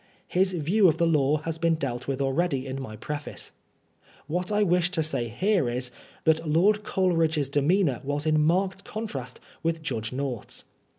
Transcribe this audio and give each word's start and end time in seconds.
His 0.27 0.53
view 0.53 0.87
of 0.87 0.97
the 0.97 1.05
law 1.05 1.37
has 1.37 1.59
been 1.59 1.75
dealt 1.75 2.07
with 2.07 2.21
already 2.23 2.65
in 2.65 2.81
my 2.81 2.95
Preface. 2.95 3.51
What 4.25 4.51
I 4.51 4.63
wish 4.63 4.89
to 4.89 5.03
say 5.03 5.27
here 5.27 5.69
is, 5.69 5.91
that 6.23 6.37
Loid 6.49 6.81
Coleridge's 6.81 7.49
demeanor 7.49 8.01
was 8.03 8.25
in 8.25 8.41
marked 8.43 8.83
contrast 8.83 9.39
with 9.61 9.83
Judge 9.83 10.11
North's. 10.11 10.65